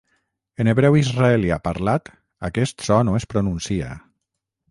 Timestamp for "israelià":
1.01-1.57